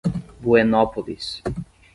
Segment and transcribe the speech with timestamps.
[0.39, 1.43] Buenópolis